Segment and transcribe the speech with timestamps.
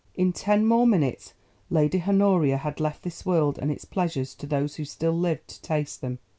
[0.15, 1.35] In ten more minutes
[1.69, 5.61] Lady Honoria had left this world and its pleasures to those who still lived to
[5.61, 6.17] taste them.